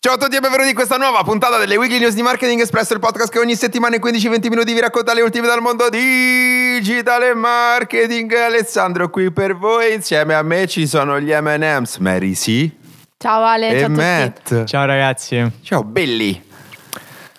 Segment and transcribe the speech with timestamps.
[0.00, 2.92] Ciao a tutti e benvenuti in questa nuova puntata delle Weekly News di Marketing Espresso,
[2.94, 7.34] il podcast che ogni settimana in 15-20 minuti vi racconta le ultime dal mondo digitale
[7.34, 8.32] marketing.
[8.32, 12.70] Alessandro qui per voi, insieme a me ci sono gli M&M's, Mary C.
[13.18, 14.00] Ciao Ale, e ciao a tutti.
[14.00, 14.64] Matt.
[14.66, 15.52] Ciao ragazzi.
[15.62, 16.42] Ciao belli,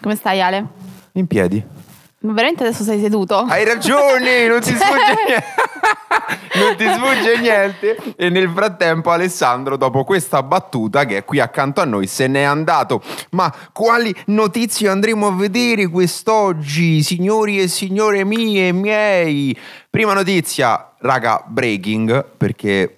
[0.01, 0.65] Come stai Ale?
[1.13, 1.63] in piedi.
[2.21, 3.37] Ma veramente adesso sei seduto?
[3.47, 5.43] Hai ragione, non ti sfugge niente.
[6.55, 7.97] non ti sfugge niente.
[8.15, 12.41] E nel frattempo Alessandro, dopo questa battuta che è qui accanto a noi, se n'è
[12.41, 13.01] andato.
[13.31, 19.57] Ma quali notizie andremo a vedere quest'oggi, signori e signore mie e miei?
[19.89, 22.97] Prima notizia, raga, breaking, perché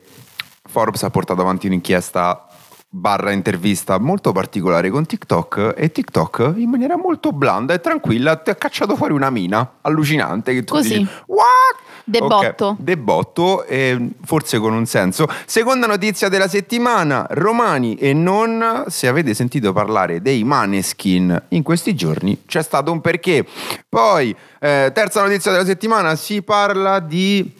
[0.64, 2.46] Forbes ha portato avanti un'inchiesta
[2.94, 8.50] barra intervista molto particolare con TikTok e TikTok in maniera molto blanda e tranquilla ti
[8.50, 10.98] ha cacciato fuori una mina allucinante che tu Così.
[10.98, 11.80] dici what?
[12.04, 12.66] Debotto.
[12.68, 15.28] Ok, Debotto, eh, forse con un senso.
[15.46, 21.96] Seconda notizia della settimana, romani e non, se avete sentito parlare dei Maneskin in questi
[21.96, 23.46] giorni, c'è stato un perché.
[23.88, 27.60] Poi, eh, terza notizia della settimana, si parla di...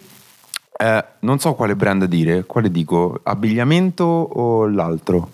[0.82, 5.32] eh, non so quale brand dire, quale dico, abbigliamento o l'altro?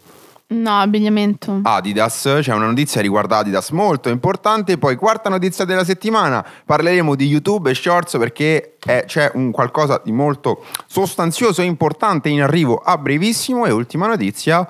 [0.49, 1.59] No, abbigliamento.
[1.63, 4.77] Adidas, c'è una notizia riguardo Adidas molto importante.
[4.77, 10.01] Poi, quarta notizia della settimana, parleremo di YouTube e Shorts perché è- c'è un qualcosa
[10.03, 13.65] di molto sostanzioso e importante in arrivo a brevissimo.
[13.65, 14.65] E ultima notizia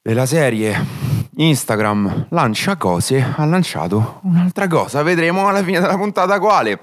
[0.00, 5.02] della serie Instagram lancia cose, ha lanciato un'altra cosa.
[5.02, 6.78] Vedremo alla fine della puntata quale.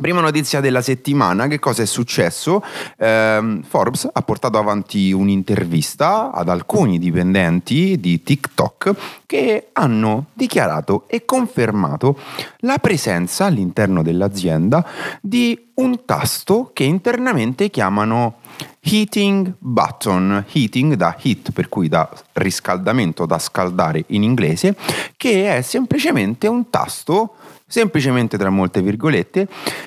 [0.00, 2.62] Prima notizia della settimana, che cosa è successo?
[2.98, 8.94] Ehm, Forbes ha portato avanti un'intervista ad alcuni dipendenti di TikTok
[9.26, 12.16] che hanno dichiarato e confermato
[12.58, 14.86] la presenza all'interno dell'azienda
[15.20, 18.36] di un tasto che internamente chiamano
[18.78, 24.76] heating button, heating da heat, per cui da riscaldamento, da scaldare in inglese,
[25.16, 27.34] che è semplicemente un tasto
[27.68, 29.46] semplicemente tra molte virgolette,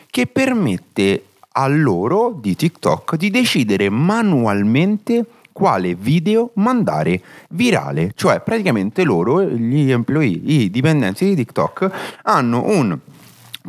[0.10, 9.04] che permette a loro di TikTok di decidere manualmente quale video mandare virale, cioè praticamente
[9.04, 12.98] loro, gli employee, i dipendenti di TikTok, hanno un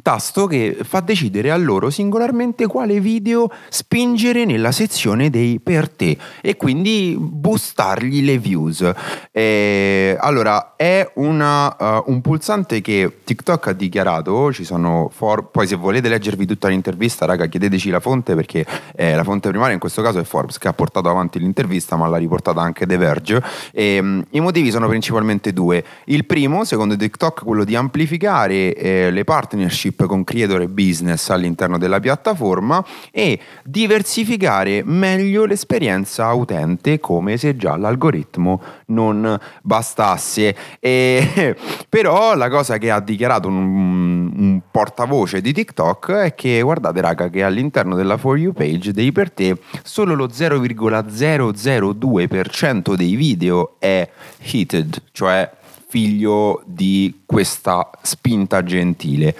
[0.00, 6.16] tasto che fa decidere a loro singolarmente quale video spingere nella sezione dei per te
[6.40, 8.90] e quindi boostargli le views.
[9.30, 15.66] Eh, allora, è una, uh, un pulsante che TikTok ha dichiarato, ci sono for- poi
[15.66, 18.64] se volete leggervi tutta l'intervista, raga, chiedeteci la fonte perché
[18.94, 22.06] eh, la fonte primaria in questo caso è Forbes che ha portato avanti l'intervista, ma
[22.08, 23.42] l'ha riportata anche The Verge.
[23.72, 25.84] E, mm, I motivi sono principalmente due.
[26.04, 31.78] Il primo, secondo TikTok, quello di amplificare eh, le partnership con creator e business all'interno
[31.78, 40.56] della piattaforma e diversificare meglio l'esperienza utente come se già l'algoritmo non bastasse.
[40.78, 41.56] E,
[41.88, 47.28] però la cosa che ha dichiarato un, un portavoce di TikTok è che guardate raga
[47.28, 54.08] che all'interno della For You page dei per te solo lo 0,002% dei video è
[54.40, 55.50] heated, cioè
[55.92, 59.36] figlio di questa spinta gentile.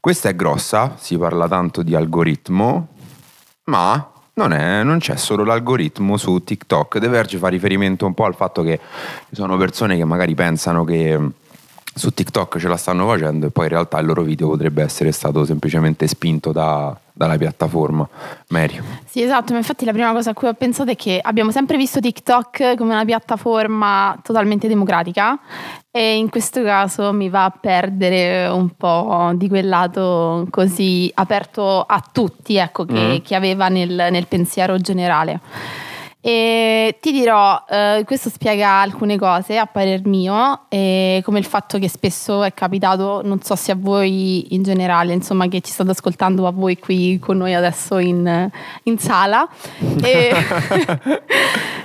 [0.00, 2.88] Questa è grossa, si parla tanto di algoritmo,
[3.64, 6.98] ma non, è- non c'è solo l'algoritmo su TikTok.
[6.98, 8.80] The Verge fa riferimento un po' al fatto che
[9.28, 11.18] ci sono persone che magari pensano che
[11.94, 15.12] su TikTok ce la stanno facendo e poi in realtà il loro video potrebbe essere
[15.12, 18.08] stato semplicemente spinto da- dalla piattaforma.
[18.48, 18.80] Mary.
[19.04, 21.76] Sì, esatto, ma infatti la prima cosa a cui ho pensato è che abbiamo sempre
[21.76, 25.38] visto TikTok come una piattaforma totalmente democratica
[25.90, 31.82] e in questo caso mi va a perdere un po' di quel lato così aperto
[31.82, 33.16] a tutti, ecco, che, Mm.
[33.22, 35.40] che aveva nel, nel pensiero generale.
[36.24, 41.80] E ti dirò, eh, questo spiega alcune cose a parer mio, e come il fatto
[41.80, 45.90] che spesso è capitato, non so se a voi in generale, insomma, che ci state
[45.90, 48.48] ascoltando, a voi qui con noi adesso in,
[48.84, 49.48] in sala.
[50.02, 50.34] E-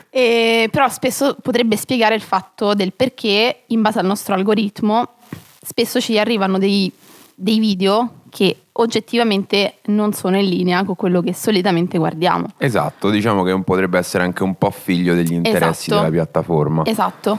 [0.09, 5.15] e- però spesso potrebbe spiegare il fatto del perché, in base al nostro algoritmo,
[5.61, 6.91] spesso ci arrivano dei,
[7.39, 12.47] dei video che oggettivamente non sono in linea con quello che solitamente guardiamo.
[12.57, 15.95] Esatto, diciamo che potrebbe essere anche un po' figlio degli interessi Esatto.
[16.01, 16.83] della piattaforma.
[16.85, 17.37] Esatto,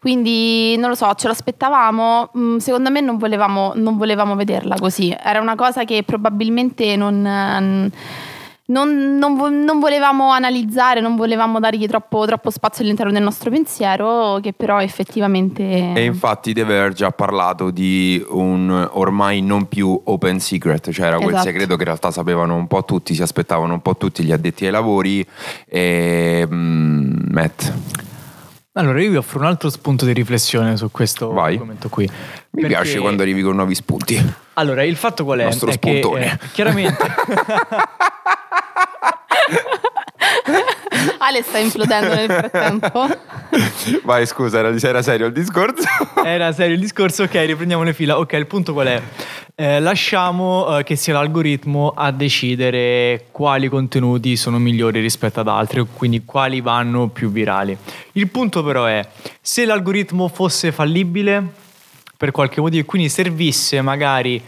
[0.00, 4.76] quindi non lo so, ce lo aspettavamo, mm, secondo me non volevamo, non volevamo vederla
[4.78, 7.90] così, era una cosa che probabilmente non, eh,
[8.70, 14.38] non, non non volevamo analizzare, non volevamo dargli troppo, troppo spazio all'interno del nostro pensiero,
[14.42, 15.92] che però effettivamente...
[15.94, 21.16] E infatti The Verge ha parlato di un ormai non più open secret, cioè era
[21.16, 21.44] quel Esatto.
[21.44, 24.64] segreto che in realtà sapevano un po' tutti, si aspettavano un po' tutti gli addetti
[24.66, 25.24] ai lavori.
[25.66, 27.72] E mm, Matt,
[28.74, 31.54] Allora, io vi offro un altro spunto di riflessione su questo Vai.
[31.54, 32.04] argomento qui.
[32.06, 34.32] Mi Perché- piace quando arrivi con nuovi spunti.
[34.54, 35.44] Allora, il fatto qual è?
[35.44, 36.32] Nostro è che, spuntone.
[36.32, 37.04] eh, chiaramente,
[41.18, 43.08] Ale sta implodendo nel frattempo.
[44.04, 45.86] Vai, scusa, era, era serio il discorso?
[46.24, 47.24] era serio il discorso.
[47.24, 48.18] Ok, riprendiamo le fila.
[48.18, 49.02] Ok, il punto qual è?
[49.54, 55.86] Eh, lasciamo eh, che sia l'algoritmo a decidere quali contenuti sono migliori rispetto ad altri,
[55.94, 57.76] quindi quali vanno più virali.
[58.12, 59.06] Il punto però è,
[59.40, 61.44] se l'algoritmo fosse fallibile
[62.16, 64.42] per qualche motivo e quindi servisse magari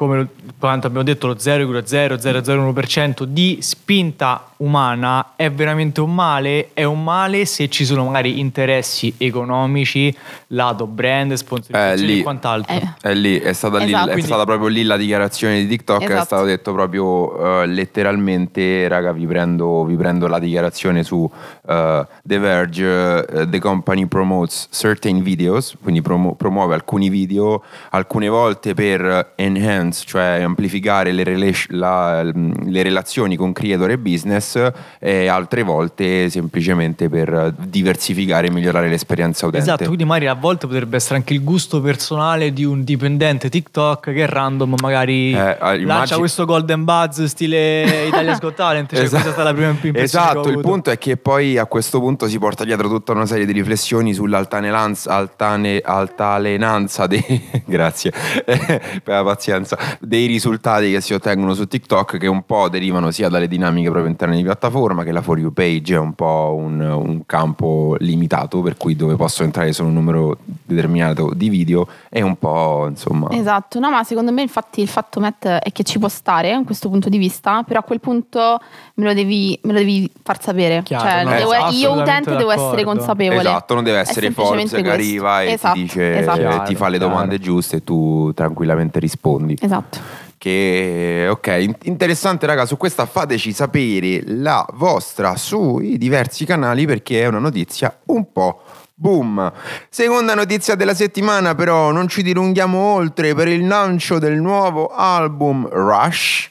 [0.00, 0.26] come
[0.58, 7.44] quanto abbiamo detto lo 0,0001% di spinta umana è veramente un male è un male
[7.46, 10.14] se ci sono magari interessi economici
[10.48, 12.20] lato brand sponsorizzazione Eh, lì.
[12.20, 12.88] e quant'altro Eh.
[13.00, 14.04] È lì, è stata, lì, Esatto.
[14.08, 16.24] è Quindi- stata proprio lì la dichiarazione di TikTok, è Esatto.
[16.24, 21.28] stato detto proprio eh, letteralmente, raga, vi prendo, vi prendo la dichiarazione su
[21.68, 28.28] eh, The Verge, eh, the company promotes certain videos, quindi promu- promuove alcuni video, alcune
[28.28, 34.49] volte per enhance, cioè amplificare le, rela- la- le relazioni con creator e business,
[34.98, 39.64] e altre volte semplicemente per diversificare e migliorare l'esperienza utente.
[39.66, 44.12] Esatto, quindi magari a volte potrebbe essere anche il gusto personale di un dipendente TikTok
[44.12, 49.02] che random magari Eh, ah, lancia immagini- questo golden buzz stile Italia Got Talent, cioè
[49.10, 49.22] Esatto.
[49.22, 52.28] questa è stata la prima impressione Esatto, il punto è che poi a questo punto
[52.28, 57.22] si porta dietro tutta una serie di riflessioni sull'altalenanza altane- altalenanza dei,
[57.66, 58.12] grazie,
[58.44, 63.28] per la pazienza, dei risultati che si ottengono su TikTok che un po' derivano sia
[63.28, 66.80] dalle dinamiche proprio interne di piattaforma che la For You page è un po' un,
[66.80, 72.22] un campo limitato per cui dove posso entrare solo un numero determinato di video e
[72.22, 73.28] un po' insomma...
[73.30, 76.62] Esatto, no, ma secondo me infatti il fatto Matt è che ci può stare a
[76.64, 78.60] questo punto di vista, però a quel punto
[78.94, 80.82] me lo devi, me lo devi far sapere.
[80.82, 83.40] Chiaro, cioè, no, devo- io assolutamente utente devo essere consapevole.
[83.40, 84.90] Esatto, non deve È essere Forbes che questo.
[84.90, 86.62] arriva e Esatto, ti dice esatto.
[86.64, 89.56] ti fa le Chiaro, domande giuste e tu tranquillamente rispondi.
[89.60, 90.28] Esatto.
[90.40, 97.20] Che ok, in- interessante raga, su questa fateci sapere la vostra sui diversi canali perché
[97.20, 98.62] è una notizia un po'
[98.94, 99.52] boom.
[99.90, 105.68] Seconda notizia della settimana però non ci dilunghiamo oltre per il lancio del nuovo album
[105.68, 106.48] Rush.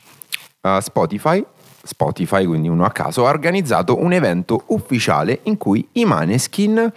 [0.62, 1.44] Uh, Spotify
[1.82, 6.94] Spotify, quindi uno a caso, ha organizzato un evento ufficiale in cui i Maneskin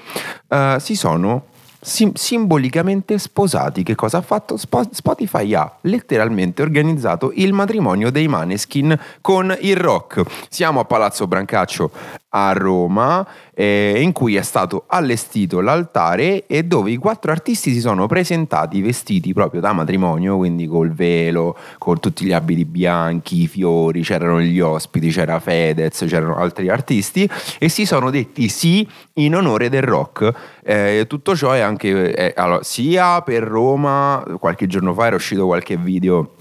[0.49, 1.47] uh, si sono
[1.83, 3.83] sim- simbolicamente sposati.
[3.83, 4.57] Che cosa ha fatto?
[4.57, 10.23] Spo- Spotify ha letteralmente organizzato il matrimonio dei Maneskin con il rock.
[10.49, 11.91] Siamo a Palazzo Brancaccio
[12.35, 17.81] a Roma, eh, in cui è stato allestito l'altare e dove i quattro artisti si
[17.81, 23.47] sono presentati vestiti proprio da matrimonio, quindi col velo, con tutti gli abiti bianchi, i
[23.47, 27.29] fiori, c'erano gli ospiti, c'era Fedez, c'erano altri artisti
[27.59, 30.33] e si sono detti sì in onore del rock.
[30.65, 35.47] Eh, tutto ciò è anche eh, allora, sia per Roma, qualche giorno fa era uscito
[35.47, 36.35] qualche video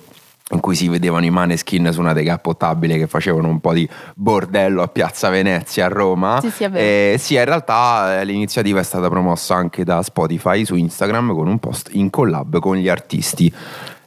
[0.52, 4.82] in cui si vedevano i maneskin su una decappottabile che facevano un po' di bordello
[4.82, 6.40] a Piazza Venezia a Roma.
[6.42, 7.14] Sì, sì, è vero.
[7.14, 11.48] Eh, sì, in realtà eh, l'iniziativa è stata promossa anche da Spotify su Instagram con
[11.48, 13.54] un post in collab con gli artisti.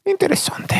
[0.06, 0.74] Interessante.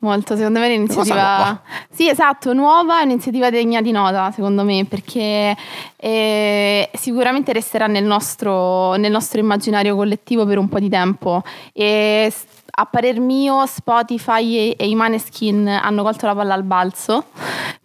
[0.00, 1.62] Molto, secondo me è un'iniziativa.
[1.90, 5.56] Sì, esatto, nuova, è un'iniziativa degna di nota, secondo me, perché
[5.96, 11.42] eh, sicuramente resterà nel nostro, nel nostro immaginario collettivo per un po' di tempo
[11.72, 12.30] e
[12.78, 17.24] a parer mio Spotify e, e i Maneskin hanno colto la palla al balzo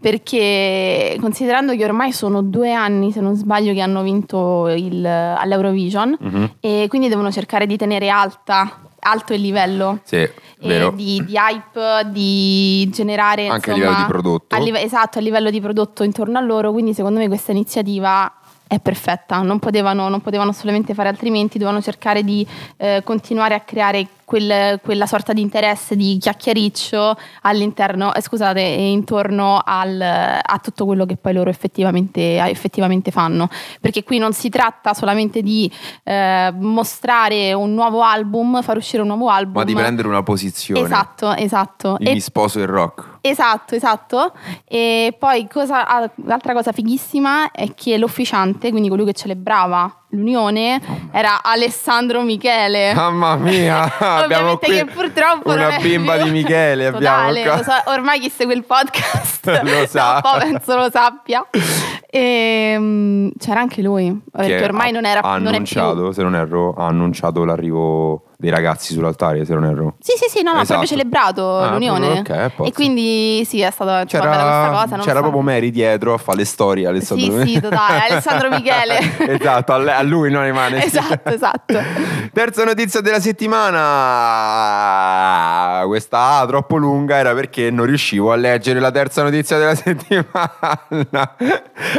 [0.02, 6.18] perché considerando che ormai sono due anni, se non sbaglio, che hanno vinto il, all'Eurovision
[6.20, 6.56] Mhm.
[6.60, 10.92] e quindi devono cercare di tenere alta, alto il livello Sì, e vero.
[10.92, 14.56] di, di hype, di generare Anche a insomma, livello di prodotto.
[14.56, 16.72] a live- esatto, a livello di prodotto intorno a loro.
[16.72, 18.32] Quindi, secondo me, questa iniziativa
[18.72, 19.42] è perfetta.
[19.42, 22.48] Non potevano, non potevano assolutamente fare altrimenti, dovevano cercare di
[22.78, 29.62] eh, continuare a creare quel- quella sorta di interesse di chiacchiericcio all'interno, eh, scusate, intorno
[29.62, 33.50] al- a tutto quello che poi loro effettivamente, effettivamente fanno.
[33.82, 35.70] Perché qui non si tratta solamente di
[36.04, 39.56] eh, mostrare un nuovo album, far uscire un nuovo album.
[39.56, 40.80] Ma di prendere una posizione.
[40.86, 41.98] Esatto, esatto.
[42.00, 43.11] Io E- Mi sposo il rock.
[43.24, 44.34] Esatto, esatto.
[44.66, 45.86] E poi cosa,
[46.26, 50.80] l'altra cosa fighissima è che l'officiante, quindi colui che celebrava l'unione,
[51.12, 52.94] era Alessandro Michele.
[52.94, 53.92] Mamma mia,
[54.24, 56.88] abbiamo qui che purtroppo una non bimba di Michele.
[56.88, 57.56] Abbiamo Totale, qua.
[57.58, 60.16] lo so, ormai chi segue il podcast Lo sa.
[60.16, 61.46] un po' penso lo sappia.
[62.14, 66.36] E, mm, c'era anche lui, perché ormai ha- non era ha non annunciato, se non
[66.36, 69.96] erro, ha annunciato l'arrivo dei ragazzi sull'altare, se non erro.
[70.00, 70.80] Sì, sì, sì, no, no, ha Esatto.
[70.80, 72.08] proprio celebrato Ah, l'unione.
[72.22, 72.64] proprio, ok, a posto.
[72.66, 74.96] e quindi sì, è stata C'era, questa cosa.
[74.96, 77.42] non c'era fa- proprio Mary dietro a fare le storie, Alessandro.
[77.46, 79.00] Sì, sì, totale, Alessandro Michele.
[79.40, 80.84] esatto, a, le- a lui non rimane.
[80.84, 81.80] Esatto, esatto.
[82.34, 83.80] Terza notizia della settimana.
[85.86, 91.36] Questa ah, troppo lunga era perché non riuscivo a leggere la terza notizia della settimana.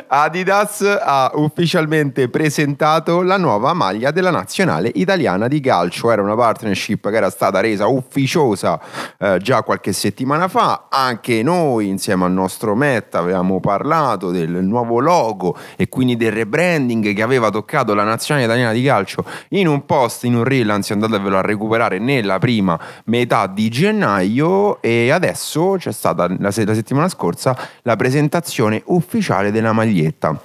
[0.08, 6.10] Adidas ha ufficialmente presentato la nuova maglia della nazionale italiana di calcio.
[6.10, 8.80] Era una partnership che era stata resa ufficiosa
[9.18, 10.88] eh, già qualche settimana fa.
[10.90, 17.14] Anche noi, insieme al nostro Met, avevamo parlato del nuovo logo e quindi del rebranding
[17.14, 20.92] che aveva toccato la nazionale italiana di calcio in un post, in un reel, anzi
[20.92, 27.08] andatevelo a recuperare nella prima metà di gennaio e adesso c'è stata la, la settimana
[27.08, 30.38] scorsa la presentazione ufficiale della maglietta.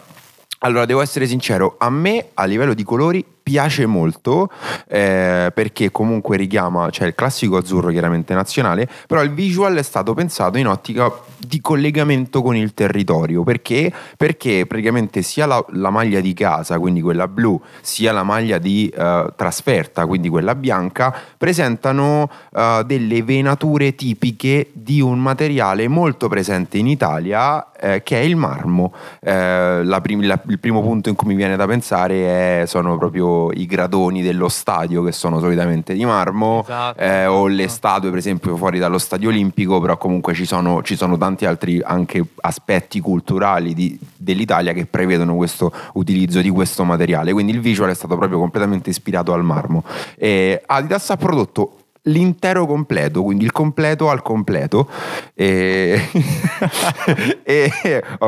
[0.59, 4.49] Allora, devo essere sincero, a me a livello di colori piace molto
[4.89, 10.13] eh, perché comunque richiama, cioè il classico azzurro chiaramente nazionale, però il visual è stato
[10.13, 13.43] pensato in ottica di collegamento con il territorio.
[13.43, 13.89] Perché?
[14.17, 18.89] Perché praticamente sia la, la maglia di casa, quindi quella blu, sia la maglia di
[18.89, 26.77] eh, trasferta, quindi quella bianca, presentano eh, delle venature tipiche di un materiale molto presente
[26.77, 28.91] in Italia eh, che è il marmo.
[29.21, 32.97] Eh, la prim- la- il primo punto in cui mi viene da pensare è- sono
[32.97, 36.99] proprio i gradoni dello stadio che sono solitamente di marmo Esatto.
[36.99, 40.95] eh, o le statue per esempio fuori dallo stadio olimpico, però comunque ci sono, ci
[40.95, 47.33] sono tanti altri anche aspetti culturali di- dell'Italia che prevedono questo utilizzo di questo materiale.
[47.33, 49.83] Quindi il visual è stato proprio completamente ispirato al marmo.
[50.15, 51.76] E Adidas ha prodotto
[52.07, 54.89] l'intero completo, quindi il completo al completo.
[55.33, 56.01] E,
[57.43, 58.27] e ho,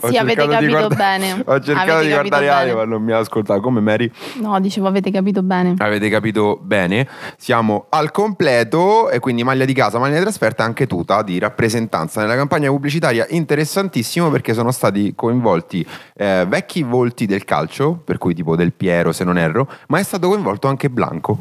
[0.00, 1.42] ho Sì, avete capito guarda- bene.
[1.44, 3.60] Ho cercato Avete di guardare Ale, ma non mi ha ascoltato.
[3.60, 4.10] Come Mary?
[4.40, 5.74] No, dicevo, avete capito bene.
[5.78, 10.86] Avete capito bene, siamo al completo e quindi maglia di casa, maglia di trasferta anche
[10.86, 17.44] tuta di rappresentanza nella campagna pubblicitaria interessantissimo perché sono stati coinvolti eh, vecchi volti del
[17.44, 21.38] calcio, per cui tipo del Piero se non erro, ma è stato coinvolto anche Blanco.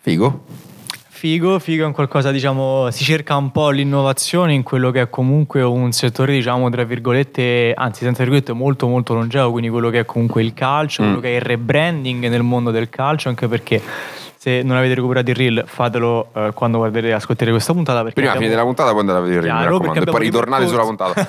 [0.00, 0.68] Figo?
[1.20, 5.10] Figo, figo è un qualcosa, diciamo, si cerca un po' l'innovazione in quello che è
[5.10, 9.98] comunque un settore, diciamo, tra virgolette, anzi senza virgolette, molto molto longevo, quindi quello che
[9.98, 11.04] è comunque il calcio, Mm.
[11.04, 13.82] quello che è il rebranding nel mondo del calcio, anche perché
[14.42, 18.00] se non avete recuperato il reel fatelo eh, quando guarderete, ascolterete questa puntata.
[18.04, 20.66] Prima abbiamo- fine della puntata poi andate a vedere, mi Chiaro, raccomando, e poi ritornate
[20.66, 21.12] sulla puntata.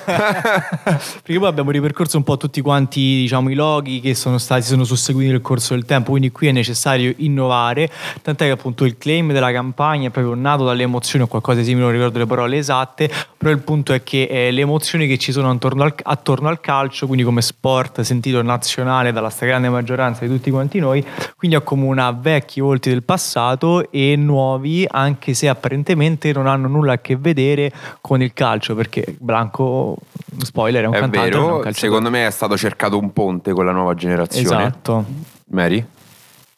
[1.22, 4.84] perché poi abbiamo ripercorso un po' tutti quanti diciamo, i loghi che sono stati, sono
[4.84, 7.90] susseguiti nel corso del tempo, quindi qui è necessario innovare,
[8.22, 11.66] tant'è che appunto il claim della campagna è proprio nato dalle emozioni o qualcosa di
[11.66, 15.18] simile, non ricordo le parole esatte, però il punto è che eh, le emozioni che
[15.18, 20.24] ci sono attorno al, attorno al calcio, quindi come sport sentito nazionale dalla stragrande maggioranza
[20.24, 21.04] di tutti quanti noi,
[21.36, 26.98] quindi accomuna vecchi volti del passato e nuovi, anche se apparentemente non hanno nulla a
[26.98, 29.96] che vedere con il calcio, perché Blanco,
[30.42, 31.72] spoiler, è un è cantante, un vero, calciatore.
[31.74, 34.66] secondo me è stato cercato un ponte con la nuova generazione.
[34.66, 35.04] Esatto.
[35.46, 35.84] Mary?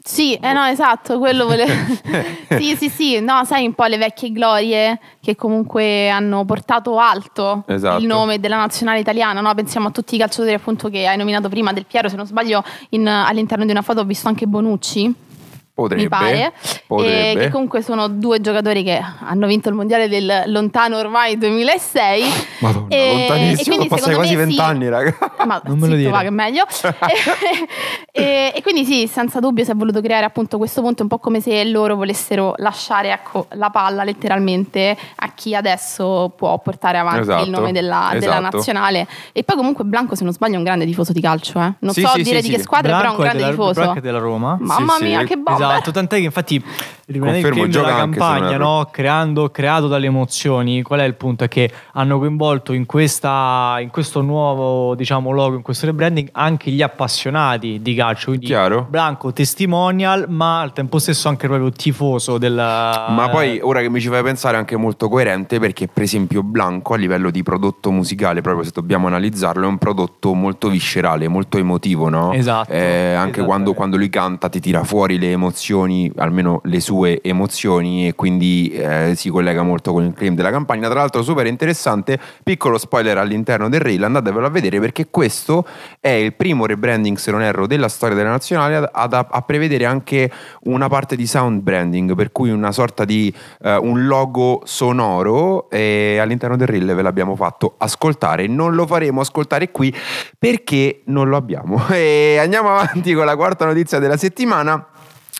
[0.07, 1.73] Sì, eh no, esatto, quello volevo.
[2.59, 7.65] sì, sì, sì, no, sai un po' le vecchie glorie che comunque hanno portato alto
[7.67, 8.01] Esatto.
[8.03, 9.55] il nome della nazionale italiana, no?
[9.55, 12.63] Pensiamo a tutti i calciatori appunto che hai nominato prima, del Piero, se non sbaglio,
[12.91, 15.15] in- all'interno di una foto ho visto anche Bonucci.
[15.75, 16.03] Potrebbe.
[16.03, 16.53] mi pare,
[16.87, 17.33] Potrebbe.
[17.33, 22.23] e che comunque sono due giocatori che hanno vinto il mondiale del lontano ormai 2006.
[22.61, 24.47] Madonna, E- e lontanissimo, quindi sono passati secondo quasi me sì.
[24.47, 25.17] vent'anni, raga.
[25.45, 26.11] Ma Non me lo dire.
[26.11, 26.65] va che è meglio.
[28.13, 31.09] e, e- e quindi sì, senza dubbio si è voluto creare appunto questo punto un
[31.09, 36.99] po' come se loro volessero lasciare ecco, la palla letteralmente a chi adesso può portare
[36.99, 38.57] avanti Esatto, il nome della, della esatto.
[38.57, 39.07] nazionale.
[39.33, 41.59] E poi comunque Blanco, se non sbaglio, è un grande tifoso di calcio.
[41.61, 41.73] eh.
[41.81, 42.57] Non Sì, so sì, dire sì, di sì.
[42.59, 43.81] che squadra, però è un Blanco grande della, tifoso.
[43.81, 44.57] Blanco è della Roma.
[44.61, 45.27] Mamma Sì, mia, sì.
[45.27, 45.64] che bomba!
[45.71, 46.63] Esatto, tant'è che infatti
[47.07, 48.89] rimanendo il claim della campagna, no?
[48.91, 51.45] creando, creato dalle emozioni, qual è il punto?
[51.45, 56.71] È che hanno coinvolto in, questa, in questo nuovo diciamo, logo, in questo rebranding, anche
[56.71, 58.29] gli appassionati di calcio.
[58.29, 58.87] Quindi Chiaro.
[58.89, 63.07] Blanco testimonial, ma al tempo stesso anche proprio tifoso della...
[63.11, 66.43] Ma poi ora che mi ci fai pensare è anche molto coerente perché per esempio
[66.43, 71.29] Blanco a livello di prodotto musicale, proprio se dobbiamo analizzarlo, è un prodotto molto viscerale,
[71.29, 72.33] molto emotivo, no?
[72.33, 73.43] Esatto, Eh, anche esattamente.
[73.45, 75.53] quando, quando lui canta ti tira fuori le emozioni,
[76.17, 80.89] almeno le sue emozioni e quindi eh, si collega molto con il claim della campagna.
[80.89, 85.67] Tra l'altro super interessante, piccolo spoiler all'interno del reel, andatevelo a vedere perché questo
[86.01, 89.85] è il primo rebranding, se non erro, della storia della nazionale ad- ad- a, prevedere
[89.85, 90.31] anche
[90.63, 93.33] una parte di sound branding, per cui una sorta di
[93.63, 98.47] eh, un logo sonoro e all'interno del reel ve l'abbiamo fatto ascoltare.
[98.47, 99.95] Non lo faremo ascoltare qui
[100.39, 101.83] perché non lo abbiamo.
[102.05, 104.87] E andiamo avanti con la quarta notizia della settimana.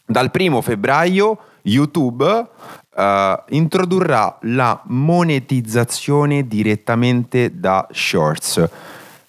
[0.07, 2.47] Dal primo febbraio YouTube
[2.95, 8.69] eh, introdurrà la monetizzazione direttamente da shorts.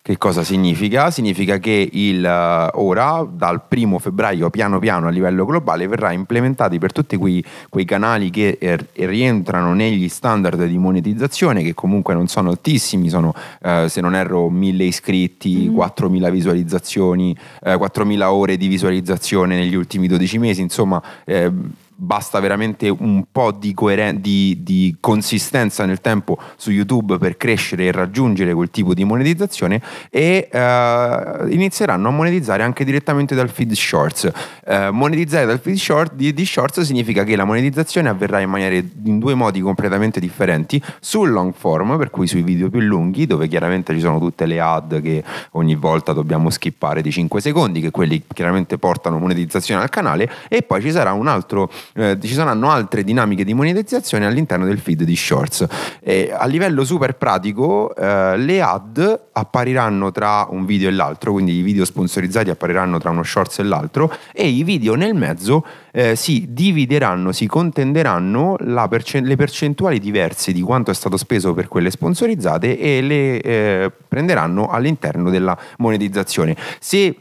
[0.07, 1.09] Che cosa significa?
[1.09, 6.77] Significa che il, eh, ora, dal primo febbraio, piano piano a livello globale, verrà implementati
[6.77, 12.27] per tutti quei, quei canali che er- rientrano negli standard di monetizzazione, che comunque non
[12.27, 13.33] sono altissimi, sono
[13.63, 20.05] eh, se non erro 1000 iscritti, 4000 visualizzazioni, eh, 4000 ore di visualizzazione negli ultimi
[20.05, 21.01] 12 mesi, insomma...
[21.23, 21.51] eh,
[21.95, 27.85] basta veramente un po' di, coeren- di, di consistenza nel tempo su YouTube per crescere
[27.85, 33.71] e raggiungere quel tipo di monetizzazione e eh, inizieranno a monetizzare anche direttamente dal feed
[33.71, 34.29] shorts.
[34.65, 38.83] Eh, monetizzare dal feed short, di, di shorts significa che la monetizzazione avverrà in, maniere,
[39.03, 43.47] in due modi completamente differenti sul long form, per cui sui video più lunghi, dove
[43.47, 47.91] chiaramente ci sono tutte le ad che ogni volta dobbiamo skippare di 5 secondi, che
[47.91, 52.69] quelli chiaramente portano monetizzazione al canale, e poi ci sarà un altro eh, ci saranno
[52.69, 55.65] altre dinamiche di monetizzazione all'interno del feed di Shorts.
[56.01, 61.53] E a livello super pratico, eh, le ad appariranno tra un video e l'altro, quindi
[61.53, 66.15] i video sponsorizzati appariranno tra uno Shorts e l'altro, e i video nel mezzo eh,
[66.15, 68.57] si divideranno, si contenderanno
[68.89, 73.91] percent- le percentuali diverse di quanto è stato speso per quelle sponsorizzate e le eh,
[74.07, 76.55] prenderanno all'interno della monetizzazione.
[76.79, 77.15] Se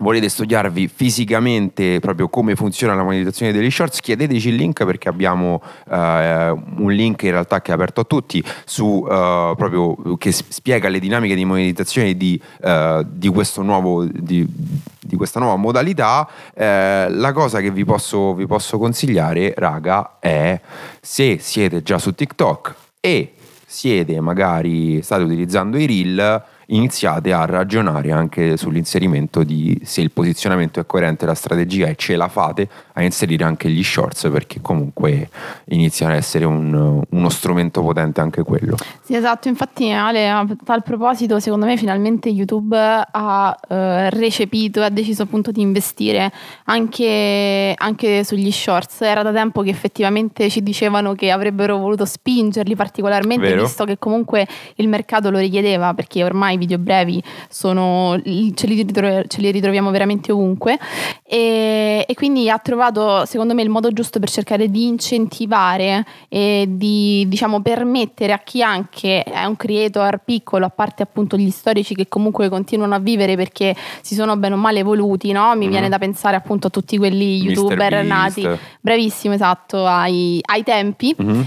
[0.00, 5.62] volete studiarvi fisicamente proprio come funziona la monetizzazione degli shorts, chiedeteci il link perché abbiamo
[5.90, 10.88] eh, un link in realtà che è aperto a tutti su, eh, proprio, che spiega
[10.88, 14.46] le dinamiche di monetizzazione di, eh, di, nuovo, di,
[15.00, 16.28] di questa nuova modalità.
[16.54, 20.58] Eh, la cosa che vi posso, vi posso consigliare, raga, è
[21.00, 23.34] se siete già su TikTok e
[23.66, 30.80] siete magari state utilizzando i reel iniziate a ragionare anche sull'inserimento di se il posizionamento
[30.80, 35.28] è coerente la strategia e ce la fate a inserire anche gli shorts perché comunque
[35.66, 38.76] inizia a essere un, uno strumento potente anche quello.
[39.02, 44.84] Sì, esatto, infatti Ale, a tal proposito, secondo me finalmente YouTube ha eh, recepito e
[44.84, 46.32] ha deciso appunto di investire
[46.64, 49.00] anche, anche sugli shorts.
[49.02, 53.62] Era da tempo che effettivamente ci dicevano che avrebbero voluto spingerli particolarmente, Vero.
[53.62, 58.16] visto che comunque il mercato lo richiedeva, perché ormai video brevi sono,
[58.54, 60.78] ce, li ritro- ce li ritroviamo veramente ovunque.
[61.26, 66.66] E, e quindi ha trovato, secondo me, il modo giusto per cercare di incentivare e
[66.68, 71.94] di diciamo permettere a chi anche è un creator piccolo, a parte appunto gli storici
[71.94, 75.54] che comunque continuano a vivere perché si sono bene o male evoluti, no?
[75.56, 75.70] Mi Mhm.
[75.70, 78.46] viene da pensare appunto a tutti quelli youtuber nati,
[78.80, 81.14] bravissimo, esatto, ai, ai tempi.
[81.16, 81.46] Mhm.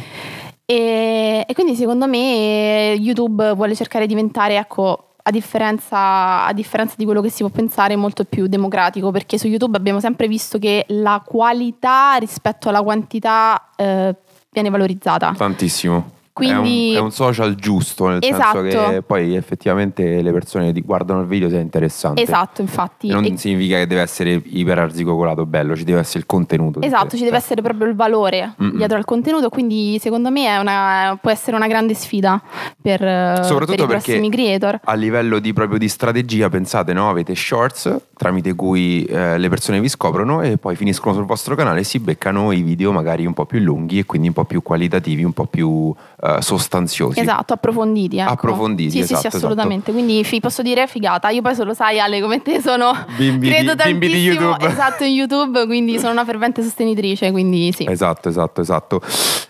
[0.65, 6.95] E, e quindi secondo me YouTube vuole cercare di diventare, ecco, a differenza, a differenza
[6.97, 10.59] di quello che si può pensare, molto più democratico, perché su YouTube abbiamo sempre visto
[10.59, 14.15] che la qualità rispetto alla quantità eh,
[14.51, 15.33] viene valorizzata.
[15.35, 16.12] Tantissimo.
[16.33, 18.61] Quindi- è, un, è un social giusto, nel Esatto.
[18.63, 22.23] senso che poi effettivamente le persone ti guardano il video se è interessante.
[22.23, 23.09] Esatto, infatti.
[23.09, 26.81] E non E- significa che deve essere iper arzigocolato bello, ci deve essere il contenuto.
[26.81, 28.77] Esatto, ci deve essere proprio il valore Mm-mm.
[28.77, 32.41] dietro al contenuto, quindi secondo me è una- può essere una grande sfida
[32.81, 34.79] per, eh, Soprattutto per i perché prossimi creator.
[34.83, 37.09] a livello di, proprio di strategia, pensate, no?
[37.09, 41.81] avete shorts tramite cui eh, le persone vi scoprono e poi finiscono sul vostro canale
[41.81, 44.61] e si beccano i video magari un po' più lunghi e quindi un po' più
[44.63, 45.93] qualitativi, un po' più
[46.25, 47.19] eh, sostanziosi.
[47.19, 48.17] Esatto, approfonditi.
[48.17, 48.31] Ecco.
[48.31, 49.91] Approfonditi, Sì, esatto, sì, sì, assolutamente.
[49.91, 51.29] Quindi fi- posso dire figata.
[51.29, 54.67] Io poi solo sai, Ale, come te sono Bimbi di- credo bimbi di tantissimo YouTube.
[54.71, 57.85] esatto in YouTube, quindi sono una fervente sostenitrice, quindi sì.
[57.89, 59.01] Esatto, esatto, esatto.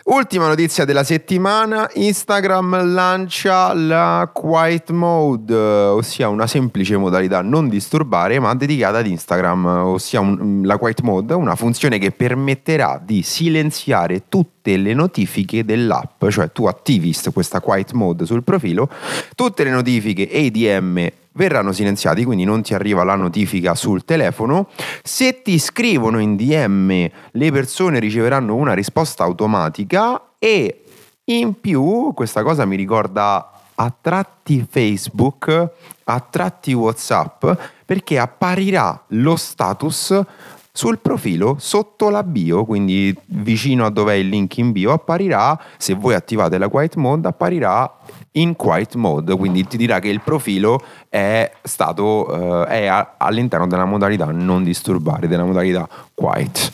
[0.06, 8.38] Ultima notizia della settimana, Instagram lancia la Quiet Mode, ossia una semplice modalità non disturbare
[8.38, 14.24] ma dedicata ad Instagram, ossia un- la Quiet Mode, una funzione che permetterà di silenziare
[14.28, 18.90] tutte le notifiche dell'app, cioè tu attivi st- questa Quiet Mode sul profilo,
[19.36, 24.06] tutte le notifiche e i DM verranno silenziati, quindi non ti arriva la notifica sul
[24.06, 24.70] telefono.
[25.04, 30.84] Se ti scrivono in DM, le persone riceveranno una risposta automatica e
[31.26, 35.70] in più questa cosa mi ricorda a tratti Facebook,
[36.04, 37.46] a tratti WhatsApp,
[37.86, 40.22] perché apparirà lo status
[40.76, 45.58] sul profilo sotto la bio, quindi vicino a dove è il link in bio, apparirà,
[45.78, 48.00] se voi attivate la quiet mode, apparirà
[48.32, 53.68] in quiet mode, quindi ti dirà che il profilo è stato eh, è a- all'interno
[53.68, 56.72] della modalità non disturbare, della modalità quiet.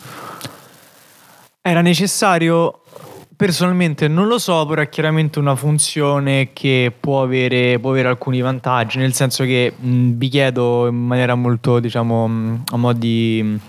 [1.61, 2.83] Era necessario?
[3.35, 8.39] Personalmente non lo so, però è chiaramente una funzione che può avere, può avere alcuni
[8.39, 13.59] vantaggi, nel senso che mh, vi chiedo in maniera molto, diciamo, a mo' di,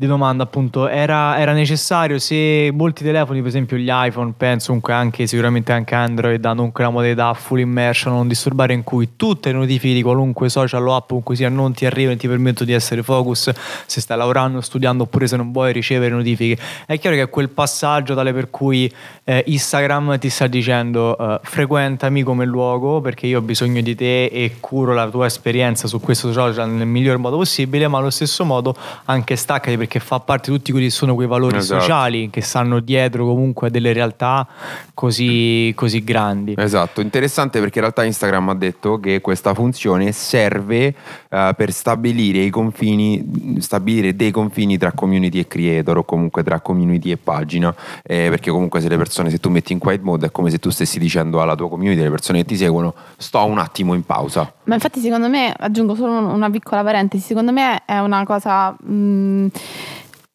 [0.00, 4.94] di domanda appunto era, era, necessario se molti telefoni per esempio gli iPhone penso comunque
[4.94, 9.52] anche sicuramente anche Android hanno comunque la modalità full immersion non disturbare in cui tutte
[9.52, 12.64] le notifiche di qualunque social o app comunque sia non ti arrivano e ti permettono
[12.64, 13.50] di essere focus
[13.84, 16.58] se stai lavorando studiando oppure se non vuoi ricevere notifiche.
[16.86, 18.90] È chiaro che è quel passaggio tale per cui
[19.24, 24.24] eh, Instagram ti sta dicendo eh, frequentami come luogo perché io ho bisogno di te
[24.24, 28.46] e curo la tua esperienza su questo social nel miglior modo possibile ma allo stesso
[28.46, 31.80] modo anche staccati perché fa parte di tutti quelli che sono quei valori esatto.
[31.80, 34.46] sociali che stanno dietro comunque a delle realtà
[34.94, 36.54] così, così grandi.
[36.56, 40.94] Esatto, interessante perché in realtà Instagram ha detto che questa funzione serve
[41.30, 46.60] uh, per stabilire i confini, stabilire dei confini tra community e creator o comunque tra
[46.60, 50.26] community e pagina, eh, perché comunque se le persone, se tu metti in quiet mode
[50.26, 53.44] è come se tu stessi dicendo alla tua community, alle persone che ti seguono, sto
[53.44, 54.52] un attimo in pausa.
[54.64, 58.76] Ma infatti secondo me, aggiungo solo una piccola parentesi, secondo me è una cosa...
[58.80, 59.46] Mh,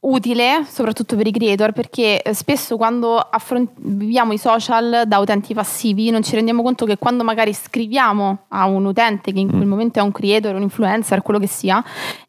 [0.06, 5.54] utile soprattutto per i creator perché eh, spesso quando affront- viviamo i social da utenti
[5.54, 9.66] passivi non ci rendiamo conto che quando magari scriviamo a un utente che in quel
[9.66, 9.70] mm.
[9.70, 11.84] momento è un creator, un influencer, quello che sia,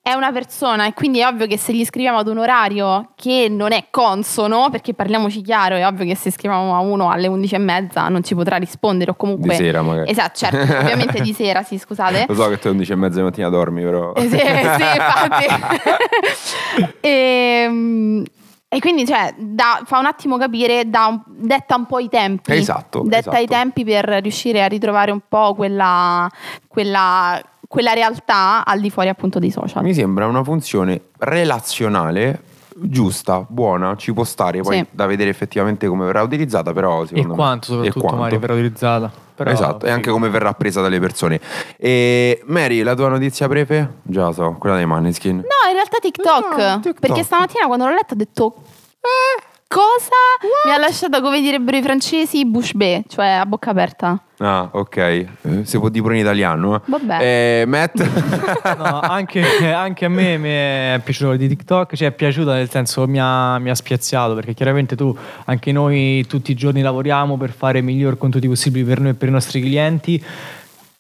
[0.07, 3.49] è una persona e quindi è ovvio che se gli scriviamo ad un orario che
[3.51, 7.55] non è consono, perché parliamoci chiaro, è ovvio che se scriviamo a uno alle 11
[7.55, 9.51] e mezza non ci potrà rispondere o comunque...
[9.51, 10.09] Di sera magari.
[10.09, 12.27] Esatto, certo, ovviamente di sera, sì, scusate.
[12.29, 14.13] Lo so che tu alle 11 e mezza di mattina dormi, però...
[14.13, 15.47] Eh, sì, sì, infatti.
[17.01, 18.25] e, ehm,
[18.69, 22.53] e quindi cioè, da, fa un attimo capire, un, detta un po' i tempi.
[22.53, 23.03] Esatto.
[23.03, 23.43] Detta esatto.
[23.43, 26.29] i tempi per riuscire a ritrovare un po' quella,
[26.67, 29.83] quella, quella realtà al di fuori appunto dei social.
[29.83, 32.43] Mi sembra una funzione relazionale
[32.79, 34.87] giusta, buona, ci può stare, poi sì.
[34.91, 38.21] da vedere effettivamente come verrà utilizzata, però e quanto me, soprattutto quanto.
[38.21, 39.11] Mari verrà utilizzata.
[39.37, 41.39] Però, esatto, e anche come verrà presa dalle persone.
[41.77, 43.97] E Mary, la tua notizia prefe?
[44.03, 45.37] Già so, quella dei Maneskin.
[45.37, 47.01] No, in realtà TikTok, no, TikTok.
[47.01, 48.55] perché stamattina quando l'ho letta ho detto
[49.01, 50.11] eh, cosa?
[50.41, 50.67] What?
[50.67, 54.21] Mi ha lasciato, come direbbero i francesi, bouche bée, cioè a bocca aperta.
[54.39, 54.97] Ah, ok.
[54.97, 55.29] Eh,
[55.63, 56.83] si può dire pure in italiano.
[56.85, 57.61] Vabbè.
[57.61, 57.97] Eh, Matt?
[58.77, 63.07] no, anche, anche, a me mi è piaciuto di TikTok, cioè è piaciuto nel senso
[63.07, 67.51] mi ha, mi ha, spiazzato perché chiaramente tu, anche noi tutti i giorni lavoriamo per
[67.51, 70.23] fare i miglior contenuti possibili per noi e per i nostri clienti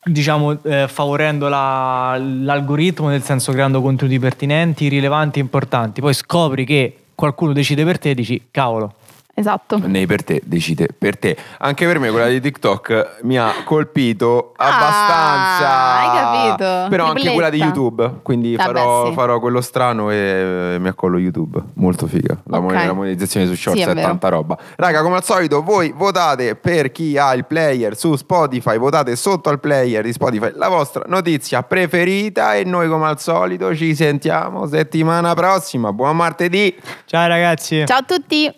[0.08, 6.64] diciamo eh, favorendo la, l'algoritmo nel senso creando contenuti pertinenti, rilevanti e importanti poi scopri
[6.64, 8.94] che qualcuno decide per te e dici cavolo
[9.38, 9.78] Esatto.
[9.84, 11.36] Nei per te, decide per te.
[11.58, 15.98] Anche per me quella di TikTok mi ha colpito ah, abbastanza.
[15.98, 16.88] Hai capito?
[16.88, 18.20] Però anche quella di YouTube.
[18.22, 19.12] Quindi farò, sì.
[19.12, 21.62] farò, quello strano e mi accollo YouTube.
[21.74, 22.34] Molto figa.
[22.44, 22.90] La, okay.
[22.94, 24.56] monetizzazione su Shorts sì, è, è tanta roba.
[24.74, 28.78] Raga, come al solito, voi votate per chi ha il player su Spotify.
[28.78, 32.54] Votate sotto al player di Spotify la vostra notizia preferita.
[32.54, 35.92] E noi, come al solito, ci sentiamo settimana prossima.
[35.92, 36.74] Buon martedì.
[37.04, 37.84] Ciao ragazzi.
[37.84, 38.50] Ciao a tutti.